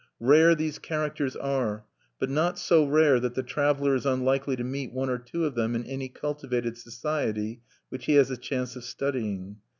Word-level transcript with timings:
Rare 0.19 0.55
these 0.55 0.79
characters 0.79 1.35
are, 1.35 1.85
but 2.17 2.27
not 2.27 2.57
so 2.57 2.83
rare 2.83 3.19
that 3.19 3.35
the 3.35 3.43
traveler 3.43 3.93
is 3.93 4.03
unlikely 4.03 4.55
to 4.55 4.63
meet 4.63 4.91
one 4.91 5.11
or 5.11 5.19
two 5.19 5.45
of 5.45 5.53
them 5.53 5.75
in 5.75 5.83
any 5.83 6.09
cultivated 6.09 6.75
society 6.75 7.61
which 7.89 8.05
he 8.05 8.13
has 8.15 8.31
a 8.31 8.35
chance 8.37 8.75
of 8.75 8.83
studying. 8.83 9.57